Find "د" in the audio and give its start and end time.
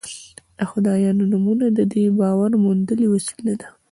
0.57-0.59, 1.77-1.79